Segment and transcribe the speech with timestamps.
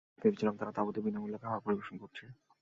[0.21, 2.23] ভেবেছিলাম তারা তাঁবুতে বিনামূল্যে খাবার পরিবেশন করছে।